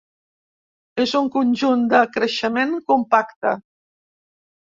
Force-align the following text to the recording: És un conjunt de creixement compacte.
És 1.03 1.11
un 1.19 1.27
conjunt 1.35 1.83
de 1.91 2.01
creixement 2.15 2.73
compacte. 2.93 3.55